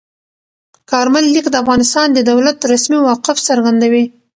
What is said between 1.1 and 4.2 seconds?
لیک د افغانستان د دولت رسمي موقف څرګندوي.